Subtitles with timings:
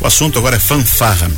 [0.00, 1.30] O assunto agora é fanfarra.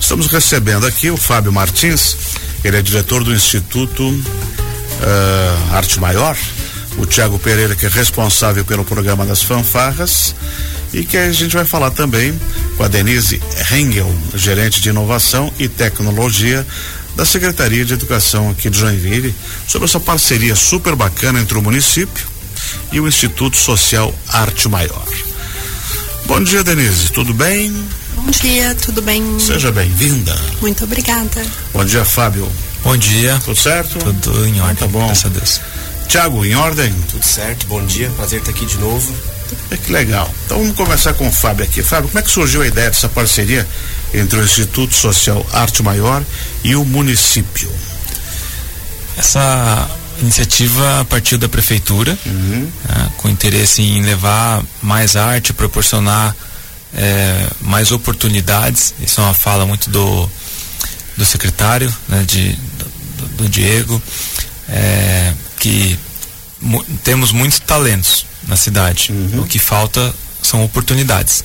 [0.00, 2.16] Estamos recebendo aqui o Fábio Martins,
[2.62, 6.36] ele é diretor do Instituto uh, Arte Maior,
[6.96, 10.34] o Tiago Pereira, que é responsável pelo programa das fanfarras,
[10.92, 12.38] e que a gente vai falar também
[12.76, 16.64] com a Denise Rengel, gerente de inovação e tecnologia
[17.16, 19.34] da Secretaria de Educação aqui de Joinville,
[19.66, 22.26] sobre essa parceria super bacana entre o município
[22.92, 25.04] e o Instituto Social Arte Maior.
[26.26, 27.72] Bom dia, Denise, tudo bem?
[28.16, 29.38] Bom dia, tudo bem?
[29.38, 30.34] Seja bem-vinda.
[30.60, 31.44] Muito obrigada.
[31.72, 32.50] Bom dia, Fábio.
[32.82, 33.40] Bom dia.
[33.44, 33.98] Tudo certo?
[33.98, 34.76] Tudo em ordem.
[34.76, 35.06] tá bom.
[35.06, 35.60] Graças a Deus.
[36.08, 36.92] Tiago, em ordem?
[37.10, 39.12] Tudo certo, bom dia, prazer estar aqui de novo.
[39.70, 40.32] É que legal.
[40.44, 41.82] Então vamos começar com o Fábio aqui.
[41.82, 43.66] Fábio, como é que surgiu a ideia dessa parceria
[44.12, 46.22] entre o Instituto Social Arte Maior
[46.62, 47.70] e o município?
[49.16, 49.88] Essa
[50.20, 52.70] iniciativa partiu da prefeitura, uhum.
[52.88, 56.34] né, com interesse em levar mais arte, proporcionar
[56.96, 58.94] é, mais oportunidades.
[59.00, 60.30] Isso é uma fala muito do,
[61.16, 64.00] do secretário, né, de, do, do Diego,
[64.68, 65.98] é, que
[67.02, 69.12] temos muitos talentos na cidade.
[69.12, 69.42] Uhum.
[69.42, 71.44] O que falta são oportunidades.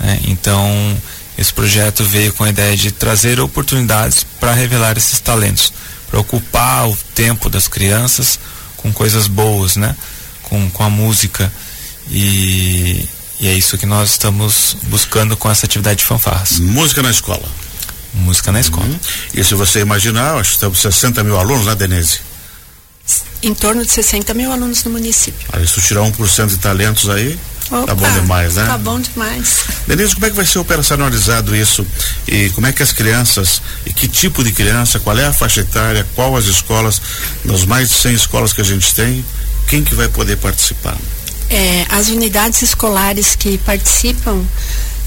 [0.00, 0.20] Né?
[0.24, 0.96] Então,
[1.36, 5.72] esse projeto veio com a ideia de trazer oportunidades para revelar esses talentos,
[6.10, 8.38] para ocupar o tempo das crianças
[8.76, 9.94] com coisas boas, né?
[10.42, 11.52] Com, com a música.
[12.10, 13.08] E,
[13.40, 16.58] e é isso que nós estamos buscando com essa atividade de fanfarras.
[16.58, 17.48] Música na escola.
[18.14, 18.86] Música na escola.
[18.86, 18.98] Uhum.
[19.34, 22.20] E se você imaginar, acho que temos 60 mil alunos, né, Denise?
[23.42, 25.46] Em torno de 60 mil alunos no município.
[25.52, 27.38] Aí se tu tirar 1% de talentos aí,
[27.70, 28.66] Opa, tá bom demais, né?
[28.66, 29.64] Tá bom demais.
[29.86, 31.86] Denise, como é que vai ser operacionalizado isso?
[32.26, 35.60] E como é que as crianças, e que tipo de criança, qual é a faixa
[35.60, 37.00] etária, qual as escolas,
[37.44, 39.24] nas mais de 100 escolas que a gente tem,
[39.68, 40.96] quem que vai poder participar?
[41.50, 44.44] É, as unidades escolares que participam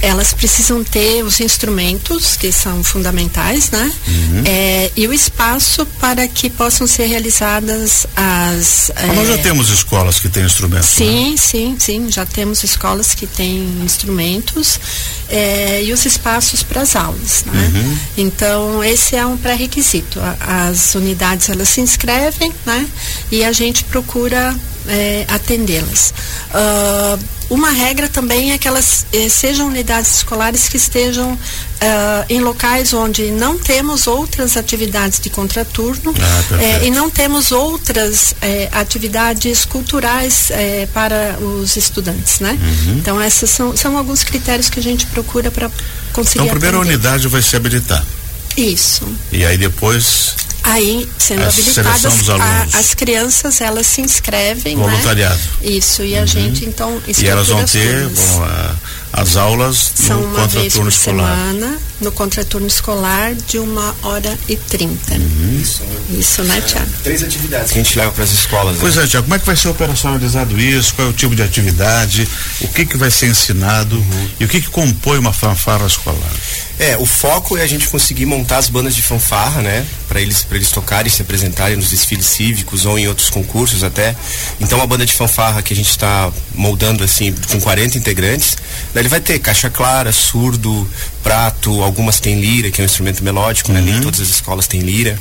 [0.02, 3.92] elas precisam ter os instrumentos que são fundamentais, né?
[4.08, 4.44] Uhum.
[4.46, 8.92] É, e o espaço para que possam ser realizadas as.
[9.08, 10.90] Mas nós já temos escolas que têm instrumentos.
[10.90, 11.38] Sim, né?
[11.38, 12.12] sim, sim.
[12.12, 14.80] Já temos escolas que têm instrumentos
[15.30, 17.72] é, e os espaços para as aulas, né?
[17.74, 17.98] Uhum.
[18.18, 20.20] Então esse é um pré-requisito.
[20.40, 22.88] As unidades elas se inscrevem, né?
[23.32, 24.56] E a gente procura
[24.88, 26.14] é, atendê-las.
[26.50, 31.38] Uh, uma regra também é que elas eh, sejam unidades escolares que estejam uh,
[32.30, 38.34] em locais onde não temos outras atividades de contraturno ah, eh, e não temos outras
[38.42, 40.50] eh, atividades culturais
[40.94, 42.52] para os estudantes, né?
[42.52, 42.98] Uhum.
[43.00, 45.70] Então esses são, são alguns critérios que a gente procura para
[46.14, 46.40] conseguir.
[46.40, 46.96] Então a primeira atender.
[46.96, 48.06] unidade vai se habilitar.
[48.56, 49.06] Isso.
[49.30, 50.38] E aí depois
[50.72, 54.84] Aí, sendo A habilitadas, a- as crianças elas se inscrevem, né?
[54.84, 55.40] voluntariado.
[55.62, 58.76] Isso, e a gente então E elas vão ter as vão, a-
[59.14, 61.36] as aulas São no uma vez contraturno por escolar.
[61.36, 65.14] semana, no contraturno escolar, de uma hora e trinta.
[65.16, 65.60] Uhum.
[65.62, 65.82] Isso.
[66.18, 66.90] Isso, né, Tiago?
[67.04, 68.78] Três atividades que a gente leva para as escolas.
[68.80, 69.04] Pois né?
[69.04, 70.94] é, Tiago, como é que vai ser operacionalizado isso?
[70.96, 72.26] Qual é o tipo de atividade?
[72.62, 73.98] O que que vai ser ensinado?
[73.98, 74.30] Uhum.
[74.40, 76.32] E o que que compõe uma fanfarra escolar?
[76.82, 79.86] É, o foco é a gente conseguir montar as bandas de fanfarra, né?
[80.08, 84.16] Para eles, para eles tocarem, se apresentarem nos desfiles cívicos ou em outros concursos até.
[84.60, 88.58] Então, uma banda de fanfarra que a gente está moldando assim, com 40 integrantes.
[88.96, 90.90] Daí ele vai ter caixa clara, surdo,
[91.22, 93.80] prato, algumas têm lira, que é um instrumento melódico, né?
[93.80, 95.20] Nem todas as escolas têm lira.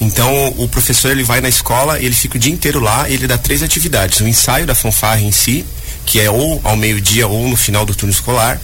[0.00, 3.26] Então, o professor ele vai na escola, ele fica o dia inteiro lá e ele
[3.26, 5.66] dá três atividades: o ensaio da fanfarra em si,
[6.08, 8.58] que é ou ao meio-dia ou no final do turno escolar.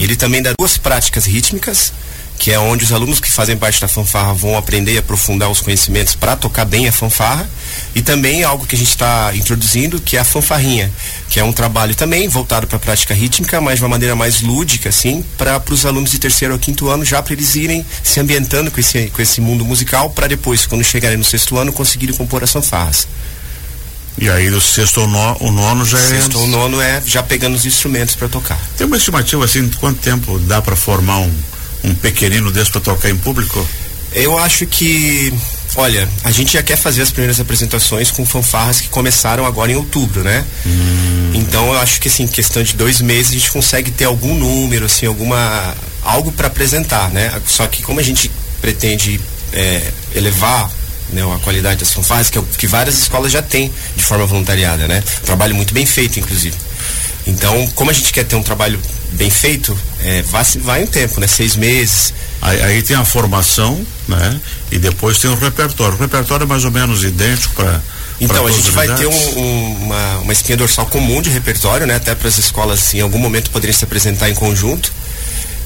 [0.00, 1.92] Ele também dá duas práticas rítmicas,
[2.40, 5.60] que é onde os alunos que fazem parte da fanfarra vão aprender e aprofundar os
[5.60, 7.48] conhecimentos para tocar bem a fanfarra.
[7.94, 10.90] E também algo que a gente está introduzindo, que é a fanfarrinha,
[11.30, 14.40] que é um trabalho também voltado para a prática rítmica, mas de uma maneira mais
[14.40, 18.18] lúdica, assim, para os alunos de terceiro ou quinto ano, já para eles irem se
[18.18, 22.16] ambientando com esse, com esse mundo musical, para depois, quando chegarem no sexto ano, conseguirem
[22.16, 23.06] compor as fanfarras.
[24.20, 26.02] E aí do sexto ou o nono já é.
[26.02, 28.58] Sexto ou nono é já pegando os instrumentos para tocar.
[28.76, 31.32] Tem uma estimativa assim, de quanto tempo dá para formar um,
[31.84, 33.66] um pequenino desse para tocar em público?
[34.12, 35.32] Eu acho que,
[35.76, 39.76] olha, a gente já quer fazer as primeiras apresentações com fanfarras que começaram agora em
[39.76, 40.44] outubro, né?
[41.34, 44.34] Então eu acho que assim, em questão de dois meses a gente consegue ter algum
[44.34, 47.32] número, assim, alguma algo para apresentar, né?
[47.46, 48.30] Só que como a gente
[48.60, 49.20] pretende
[49.52, 50.70] é, elevar
[51.12, 54.26] né, a qualidade das fanfarras, que, é o que várias escolas já têm de forma
[54.26, 55.02] voluntariada, né?
[55.24, 56.56] Trabalho muito bem feito, inclusive.
[57.26, 58.80] Então, como a gente quer ter um trabalho
[59.12, 61.26] bem feito, é, vai, vai um tempo, né?
[61.26, 64.40] Seis meses, Aí, aí tem a formação, né?
[64.70, 65.96] E depois tem o repertório.
[65.96, 67.82] O repertório é mais ou menos idêntico para.
[68.20, 71.96] Então, a gente vai ter um- um- uma, uma espinha dorsal comum de repertório, né?
[71.96, 74.92] Até para as escolas, em algum momento, poderem se apresentar em conjunto.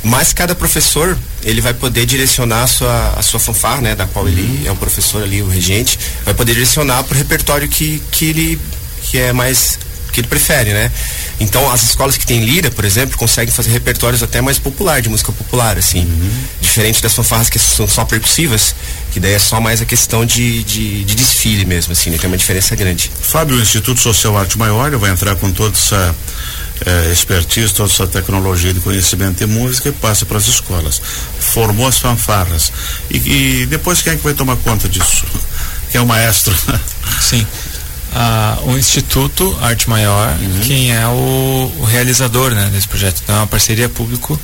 [0.02, 4.28] Mas cada professor ele vai poder direcionar a sua, a sua fanfarra, né, da qual
[4.28, 8.26] ele é o professor ali, o regente, vai poder direcionar para o repertório que, que
[8.26, 8.60] ele
[9.02, 9.78] que é mais
[10.12, 10.92] que ele prefere, né?
[11.40, 15.08] Então as escolas que têm lira, por exemplo, conseguem fazer repertórios até mais popular, de
[15.08, 16.00] música popular, assim.
[16.00, 16.30] Uhum.
[16.60, 18.74] Diferente das fanfarras que são só percussivas,
[19.10, 22.18] que daí é só mais a questão de, de, de desfile mesmo, assim, né?
[22.18, 23.10] Tem uma diferença grande.
[23.20, 26.14] Fábio, o Instituto Social Arte Maior vai entrar com toda essa
[26.84, 31.00] eh, expertise, toda essa tecnologia de conhecimento de música e passa para as escolas.
[31.38, 32.72] Formou as fanfarras.
[33.10, 33.16] E,
[33.62, 35.24] e, depois quem é que vai tomar conta disso?
[35.90, 36.54] Quem é o maestro?
[37.20, 37.46] Sim.
[38.14, 40.60] Ah, o Instituto Arte Maior, uhum.
[40.60, 43.20] quem é o, o, realizador né, desse projeto.
[43.22, 44.38] Então é uma parceria público,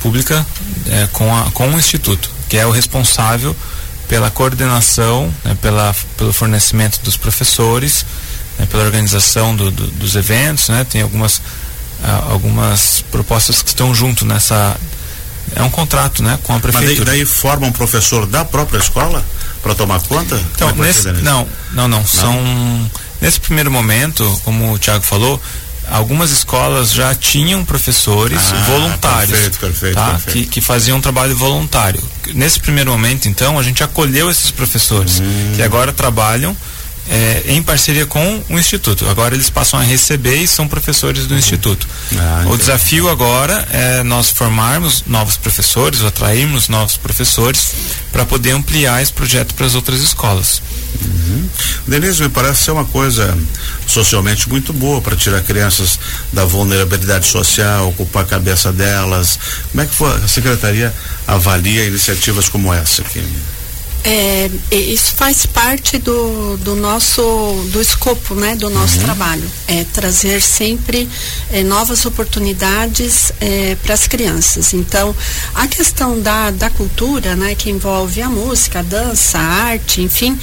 [0.00, 0.46] pública
[0.90, 3.56] é, com, a, com o Instituto, que é o responsável
[4.08, 8.04] pela coordenação, né, pela, pelo fornecimento dos professores,
[8.58, 11.40] né, pela organização do, do, dos eventos, né, tem algumas
[12.30, 14.76] algumas propostas que estão junto nessa
[15.54, 16.96] é um contrato, né, com a prefeitura.
[16.96, 19.24] Mas daí, daí forma um professor da própria escola
[19.62, 20.40] para tomar conta?
[20.54, 22.90] Então, é nesse, não, não, não, não, são
[23.20, 25.40] nesse primeiro momento, como o Tiago falou,
[25.90, 30.10] algumas escolas já tinham professores ah, voluntários perfeito, perfeito, tá?
[30.10, 30.32] perfeito.
[30.32, 32.02] Que, que faziam um trabalho voluntário.
[32.34, 35.52] Nesse primeiro momento, então, a gente acolheu esses professores hum.
[35.56, 36.56] que agora trabalham
[37.10, 39.08] é, em parceria com o Instituto.
[39.08, 41.86] Agora eles passam a receber e são professores do Instituto.
[42.16, 47.72] Ah, o desafio agora é nós formarmos novos professores, atrairmos novos professores
[48.12, 50.62] para poder ampliar esse projeto para as outras escolas.
[51.00, 51.48] Uhum.
[51.86, 53.36] Denise, me parece ser uma coisa
[53.86, 55.98] socialmente muito boa para tirar crianças
[56.32, 59.38] da vulnerabilidade social, ocupar a cabeça delas.
[59.70, 60.94] Como é que a secretaria
[61.26, 63.22] avalia iniciativas como essa aqui?
[64.10, 67.20] É, isso faz parte do, do nosso
[67.70, 69.04] do escopo né do nosso uhum.
[69.04, 69.50] trabalho.
[69.66, 71.06] É trazer sempre
[71.50, 74.72] é, novas oportunidades é, para as crianças.
[74.72, 75.14] Então
[75.54, 80.38] a questão da, da cultura né que envolve a música a dança a arte enfim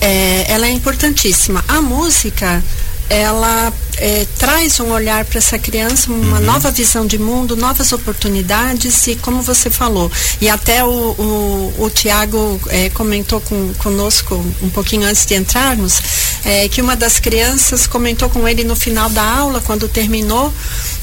[0.00, 1.62] é, ela é importantíssima.
[1.68, 2.64] A música
[3.10, 6.44] ela é, traz um olhar para essa criança, uma uhum.
[6.44, 10.10] nova visão de mundo, novas oportunidades e como você falou,
[10.40, 16.00] e até o, o, o Tiago é, comentou com, conosco um pouquinho antes de entrarmos,
[16.44, 20.52] é, que uma das crianças comentou com ele no final da aula, quando terminou,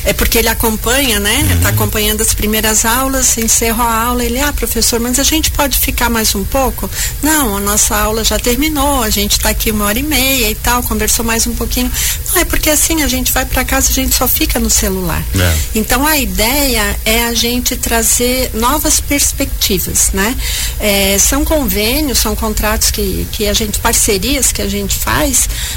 [0.04, 1.42] é porque ele acompanha, né?
[1.56, 1.76] Está uhum.
[1.76, 6.10] acompanhando as primeiras aulas, encerra a aula, ele, ah, professor, mas a gente pode ficar
[6.10, 6.90] mais um pouco?
[7.22, 10.56] Não, a nossa aula já terminou, a gente está aqui uma hora e meia e
[10.56, 11.92] tal, conversou mais um pouquinho.
[12.28, 15.24] Não, é porque assim a gente vai para casa, a gente só fica no celular.
[15.38, 15.58] É.
[15.76, 20.36] Então a ideia é a gente trazer novas perspectivas, né?
[20.80, 25.27] É, são convênios, são contratos que, que a gente, parcerias que a gente faz,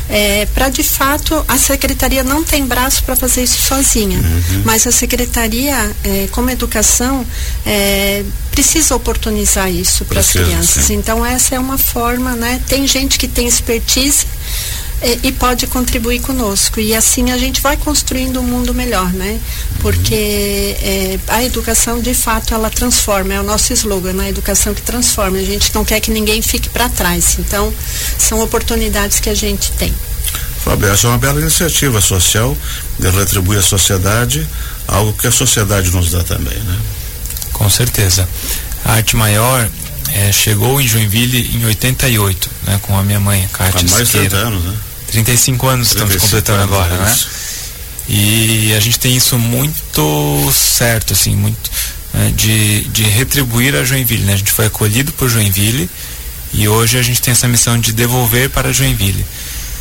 [0.08, 4.18] é, para de fato a secretaria não tem braço para fazer isso sozinha.
[4.18, 4.62] Uhum.
[4.64, 7.26] Mas a secretaria, é, como educação,
[7.64, 10.84] é, precisa oportunizar isso para as crianças.
[10.84, 10.94] Sim.
[10.94, 12.60] Então essa é uma forma, né?
[12.68, 14.26] Tem gente que tem expertise
[15.02, 16.80] e, e, pode contribuir conosco.
[16.80, 19.40] E assim a gente vai construindo um mundo melhor, né?
[19.80, 24.24] Porque é, a educação, de fato, ela transforma, é o nosso slogan, né?
[24.24, 25.38] A educação que transforma.
[25.38, 27.36] A gente não quer que ninguém fique para trás.
[27.38, 27.72] Então,
[28.18, 29.94] são oportunidades que a gente tem.
[30.62, 32.56] Fábio, essa é uma bela iniciativa social
[32.98, 34.46] de retribuir à sociedade
[34.86, 36.78] algo que a sociedade nos dá também, né?
[37.52, 38.28] Com certeza.
[38.84, 39.68] A Arte Maior
[40.12, 44.18] é, chegou em Joinville em 88, né, com a minha mãe, Cátia Há mais de
[44.18, 44.76] 30 anos, né?
[45.10, 47.16] 35 anos 35 estamos completando anos, agora, né?
[48.08, 51.70] E a gente tem isso muito certo, assim, muito
[52.12, 54.34] né, de, de retribuir a Joinville, né?
[54.34, 55.88] A gente foi acolhido por Joinville
[56.52, 59.24] e hoje a gente tem essa missão de devolver para Joinville.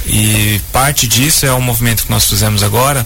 [0.05, 3.05] E parte disso é o movimento que nós fizemos agora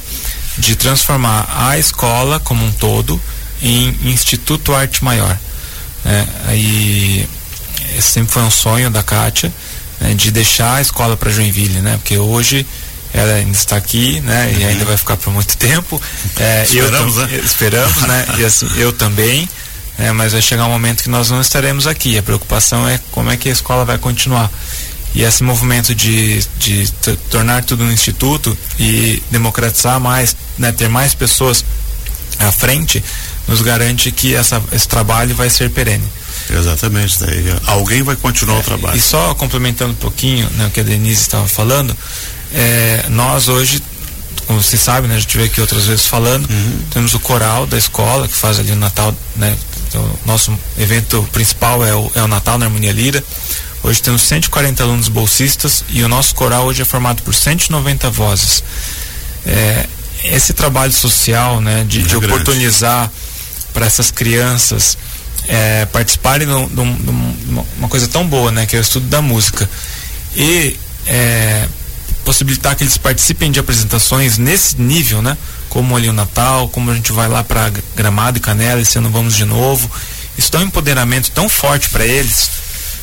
[0.57, 3.19] de transformar a escola como um todo
[3.61, 5.37] em Instituto Arte Maior.
[6.03, 6.27] Né?
[6.47, 7.27] Aí
[8.01, 9.51] sempre foi um sonho da Kátia
[10.03, 11.97] né, de deixar a escola para Joinville, né?
[11.97, 12.67] Porque hoje
[13.13, 14.51] ela ainda está aqui, né?
[14.51, 14.59] Uhum.
[14.59, 16.01] E ainda vai ficar por muito tempo.
[16.37, 17.41] É, esperamos, eu, né?
[17.43, 18.25] Esperamos, né?
[18.37, 19.47] E assim, eu também.
[19.97, 22.17] É, mas vai chegar um momento que nós não estaremos aqui.
[22.17, 24.51] A preocupação é como é que a escola vai continuar.
[25.13, 26.91] E esse movimento de, de
[27.29, 31.63] tornar tudo um instituto e democratizar mais, né, ter mais pessoas
[32.39, 33.03] à frente,
[33.47, 36.07] nos garante que essa, esse trabalho vai ser perene.
[36.49, 38.97] Exatamente, daí alguém vai continuar é, o trabalho.
[38.97, 41.95] E só complementando um pouquinho né, o que a Denise estava falando,
[42.53, 43.81] é, nós hoje,
[44.45, 46.79] como você sabe, né, a gente veio aqui outras vezes falando, uhum.
[46.91, 49.55] temos o coral da escola que faz ali o Natal, né,
[49.95, 53.23] o nosso evento principal é o, é o Natal na Harmonia Lira.
[53.83, 58.63] Hoje temos 140 alunos bolsistas e o nosso coral hoje é formado por 190 vozes.
[59.45, 59.85] É,
[60.23, 63.11] esse trabalho social, né, de, de oportunizar
[63.73, 64.97] para essas crianças
[65.47, 67.09] é, participarem de, de, de,
[67.77, 69.69] uma coisa tão boa, né, que é o estudo da música,
[70.35, 71.67] e é,
[72.23, 75.37] possibilitar que eles participem de apresentações nesse nível, né,
[75.69, 79.09] como ali o Natal, como a gente vai lá para Gramado e Canela, esse ano
[79.09, 79.89] vamos de novo,
[80.37, 82.49] isso dá um empoderamento tão forte para eles,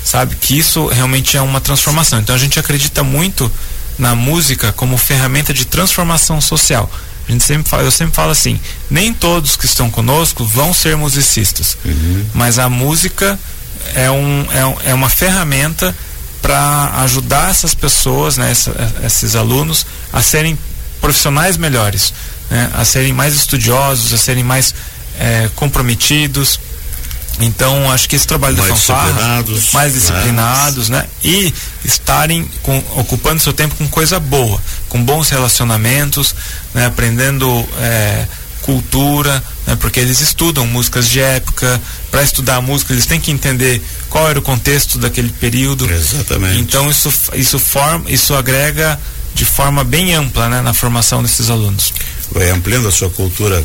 [0.04, 2.20] sabe, que isso realmente é uma transformação.
[2.20, 3.50] Então a gente acredita muito
[3.98, 6.90] na música como ferramenta de transformação social.
[7.30, 8.58] A gente sempre fala, eu sempre falo assim,
[8.90, 12.26] nem todos que estão conosco vão ser musicistas, uhum.
[12.34, 13.38] mas a música
[13.94, 15.94] é, um, é, é uma ferramenta
[16.42, 18.74] para ajudar essas pessoas, né, essa,
[19.06, 20.58] esses alunos, a serem
[21.00, 22.12] profissionais melhores,
[22.50, 24.74] né, a serem mais estudiosos, a serem mais
[25.16, 26.58] é, comprometidos,
[27.38, 31.06] então, acho que esse trabalho mais da fanfarra, mais disciplinados, né?
[31.24, 36.34] E estarem com, ocupando seu tempo com coisa boa, com bons relacionamentos,
[36.74, 36.86] né?
[36.86, 37.46] aprendendo
[37.78, 38.26] é,
[38.62, 39.76] cultura, né?
[39.76, 41.80] porque eles estudam músicas de época.
[42.10, 45.90] Para estudar a música, eles têm que entender qual era o contexto daquele período.
[45.90, 46.58] Exatamente.
[46.60, 48.98] Então, isso, isso, forma, isso agrega
[49.34, 50.60] de forma bem ampla né?
[50.60, 51.92] na formação desses alunos.
[52.32, 53.64] Vai ampliando a sua cultura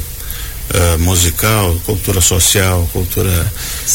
[0.74, 3.52] uh, musical, cultura social, cultura.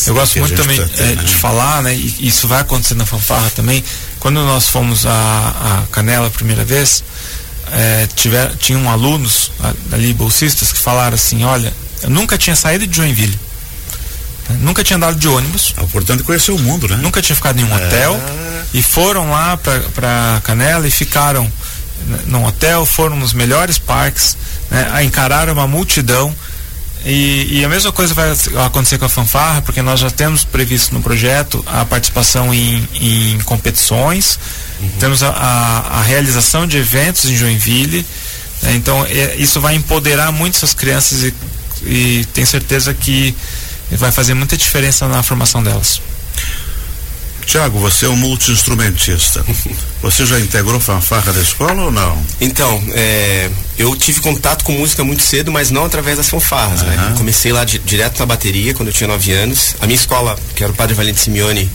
[0.07, 1.23] Eu gosto muito também é, né?
[1.23, 1.95] de falar, né?
[1.95, 3.83] E isso vai acontecer na fanfarra também.
[4.19, 7.03] Quando nós fomos a, a Canela a primeira vez,
[7.73, 9.53] é, tiver, tinham alunos
[9.93, 11.73] ali, bolsistas, que falaram assim: olha,
[12.03, 13.39] eu nunca tinha saído de Joinville.
[14.49, 14.59] Né?
[14.61, 15.75] Nunca tinha andado de ônibus.
[15.77, 16.97] É importante conhecer o mundo, né?
[16.97, 17.87] Nunca tinha ficado em um é...
[17.87, 18.21] hotel.
[18.73, 21.51] E foram lá para Canela e ficaram
[22.27, 24.37] num hotel, foram nos melhores parques,
[24.71, 26.35] né, encararam uma multidão
[27.05, 28.31] e, e, a mesma coisa vai
[28.67, 33.39] acontecer com a fanfarra, porque nós já temos previsto no projeto a participação em, em
[33.41, 34.39] competições,
[34.81, 34.89] uhum.
[35.01, 38.05] temos a, a, a, realização de eventos em Joinville.
[38.63, 38.75] Né?
[38.75, 41.35] Então, é, isso vai empoderar muito essas crianças e,
[41.85, 43.35] e tenho certeza que
[43.93, 46.01] vai fazer muita diferença na formação delas.
[47.47, 49.45] Tiago, você é um multi-instrumentista.
[50.03, 52.17] Você já integrou fanfarra da escola ou não?
[52.41, 56.89] Então, é, eu tive contato com música muito cedo, mas não através das fanfarras, uhum.
[56.89, 57.15] né?
[57.19, 59.77] Comecei lá di direto na bateria quando eu tinha 9 anos.
[59.79, 61.71] A minha escola, que era o Padre Valente Simeone,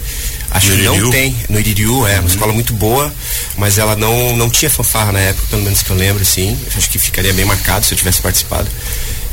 [0.49, 2.21] acho que não tem, no Iririu, é uhum.
[2.21, 3.13] uma escola muito boa,
[3.57, 6.57] mas ela não, não tinha fanfarra na época, pelo menos que eu lembro, assim.
[6.71, 8.67] Eu acho que ficaria bem marcado se eu tivesse participado.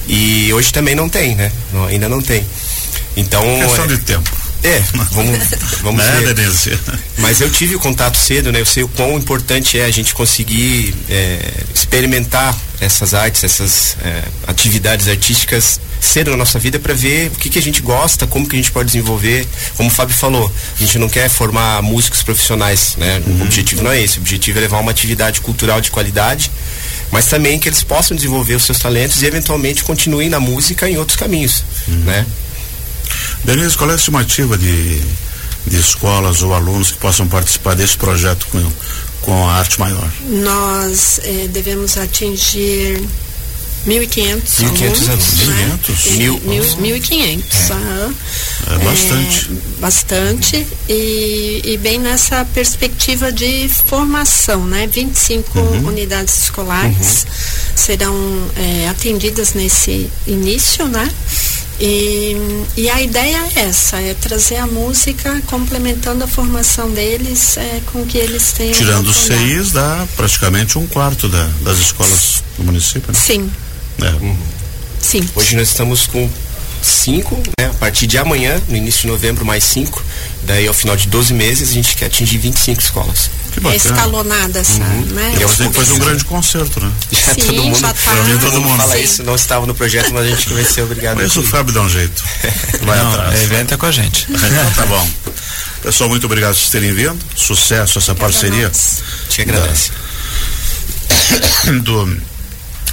[0.07, 1.51] E hoje também não tem, né?
[1.73, 2.45] Não, ainda não tem.
[3.17, 3.43] Então.
[3.61, 4.42] Questão é, de tempo.
[4.62, 5.38] É, vamos,
[5.83, 6.78] vamos ver.
[7.19, 8.61] Mas eu tive o contato cedo, né?
[8.61, 11.38] Eu sei o quão importante é a gente conseguir é,
[11.75, 17.49] experimentar essas artes, essas é, atividades artísticas cedo na nossa vida para ver o que,
[17.49, 19.47] que a gente gosta, como que a gente pode desenvolver.
[19.76, 23.23] Como o Fábio falou, a gente não quer formar músicos profissionais, né?
[23.25, 23.38] Uhum.
[23.38, 24.19] O objetivo não é esse.
[24.19, 26.50] O objetivo é levar uma atividade cultural de qualidade,
[27.11, 30.97] mas também que eles possam desenvolver os seus talentos e eventualmente continuem na música em
[30.97, 31.95] outros caminhos, uhum.
[32.04, 32.26] né?
[33.45, 35.01] Denise, qual é a estimativa de,
[35.67, 38.73] de escolas ou alunos que possam participar desse projeto com,
[39.23, 40.11] com a arte maior?
[40.29, 43.03] Nós eh, devemos atingir
[43.87, 45.01] 1.500 alunos.
[45.47, 45.79] Né?
[45.83, 46.77] 1.500?
[46.79, 47.43] 1.500.
[48.69, 48.75] É.
[48.75, 49.51] é bastante.
[49.51, 50.67] É, bastante.
[50.89, 54.87] E, e bem nessa perspectiva de formação, né?
[54.87, 55.89] 25 uhum.
[55.89, 57.31] unidades escolares uhum.
[57.75, 61.11] serão é, atendidas nesse início, né?
[61.85, 62.37] E,
[62.77, 68.07] e a ideia é essa, é trazer a música complementando a formação deles é, com
[68.07, 68.73] que eles tenham.
[68.73, 73.19] Tirando os CIs, dá praticamente um quarto da, das escolas do município, né?
[73.19, 73.51] Sim.
[74.01, 74.11] É.
[74.11, 74.39] Uhum.
[75.01, 75.29] Sim.
[75.35, 76.31] Hoje nós estamos com
[76.87, 77.67] cinco, né?
[77.67, 80.03] A partir de amanhã, no início de novembro, mais cinco.
[80.43, 83.31] Daí, ao final de 12 meses, a gente quer atingir 25 escolas.
[83.53, 83.77] Que bacana.
[83.77, 85.01] escalonada essa, uhum.
[85.12, 85.35] né?
[85.39, 86.91] E você fazer um grande concerto, né?
[87.12, 88.15] Já Sim, todo mundo, já tá.
[88.25, 91.17] mim, todo mundo fala isso, não estava no projeto, mas a gente vai ser obrigado.
[91.17, 92.23] Mas o Fábio dá um jeito.
[92.83, 93.41] Vai não, atrás.
[93.41, 94.27] O evento é com a gente.
[94.33, 95.11] então tá bom.
[95.83, 97.19] Pessoal, muito obrigado por terem vindo.
[97.37, 98.71] Sucesso essa parceria.
[99.29, 99.93] Te agradeço.
[101.67, 102.17] Da, do,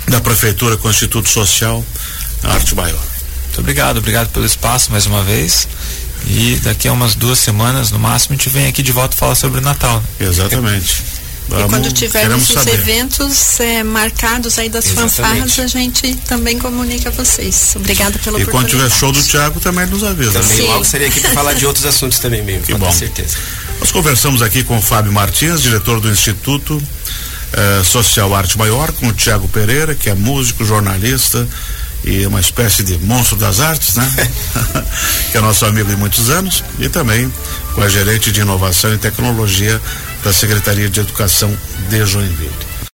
[0.10, 1.84] da Prefeitura com o Instituto Social
[2.44, 3.09] Arte Maior.
[3.60, 5.68] Muito obrigado, obrigado pelo espaço mais uma vez.
[6.28, 9.36] E daqui a umas duas semanas, no máximo, a gente vem aqui de volta falar
[9.36, 10.02] sobre o Natal.
[10.18, 10.28] Né?
[10.28, 11.04] Exatamente.
[11.50, 12.74] Vamos, e quando tivermos os saber.
[12.76, 15.16] eventos é, marcados aí das Exatamente.
[15.16, 17.74] fanfarras, a gente também comunica a vocês.
[17.76, 18.44] Obrigada pela e.
[18.44, 20.40] E quando tiver show do Thiago, também nos avisa.
[20.40, 20.68] Também Sim.
[20.68, 22.66] logo seria aqui para falar de outros assuntos também, mesmo.
[22.66, 22.92] Que bom.
[22.92, 23.36] certeza.
[23.80, 26.82] Nós conversamos aqui com o Fábio Martins, diretor do Instituto
[27.52, 31.48] eh, Social Arte Maior, com o Tiago Pereira, que é músico, jornalista,
[32.04, 34.30] e uma espécie de monstro das artes, né?
[35.32, 37.32] que é nosso amigo de muitos anos, e também
[37.74, 39.80] com a gerente de inovação e tecnologia
[40.24, 41.56] da Secretaria de Educação
[41.90, 42.69] de Joinville.